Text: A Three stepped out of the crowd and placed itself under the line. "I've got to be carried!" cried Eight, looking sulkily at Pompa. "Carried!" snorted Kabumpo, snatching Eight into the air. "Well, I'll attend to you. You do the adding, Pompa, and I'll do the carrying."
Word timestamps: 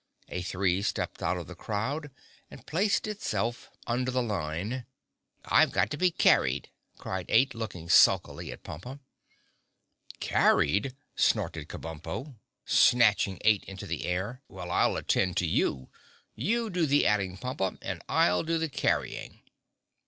A 0.29 0.41
Three 0.41 0.81
stepped 0.81 1.21
out 1.21 1.37
of 1.37 1.45
the 1.45 1.53
crowd 1.53 2.09
and 2.49 2.65
placed 2.65 3.05
itself 3.05 3.69
under 3.85 4.09
the 4.09 4.23
line. 4.23 4.87
"I've 5.45 5.71
got 5.71 5.91
to 5.91 5.95
be 5.97 6.09
carried!" 6.09 6.71
cried 6.97 7.27
Eight, 7.29 7.53
looking 7.53 7.87
sulkily 7.87 8.51
at 8.51 8.63
Pompa. 8.63 8.99
"Carried!" 10.19 10.95
snorted 11.15 11.69
Kabumpo, 11.69 12.33
snatching 12.65 13.37
Eight 13.41 13.63
into 13.65 13.85
the 13.85 14.05
air. 14.07 14.41
"Well, 14.47 14.71
I'll 14.71 14.95
attend 14.97 15.37
to 15.37 15.45
you. 15.45 15.89
You 16.33 16.71
do 16.71 16.87
the 16.87 17.05
adding, 17.05 17.37
Pompa, 17.37 17.77
and 17.83 18.01
I'll 18.09 18.41
do 18.41 18.57
the 18.57 18.69
carrying." 18.69 19.41